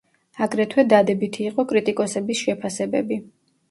[0.45, 3.25] აგრეთვე დადებითი იყო კრიტიკოსების შეფასებები.